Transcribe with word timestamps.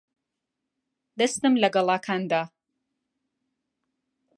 دەستم 1.19 1.53
لە 1.61 1.67
گەڵاکان 1.75 2.21
دا. 2.31 2.41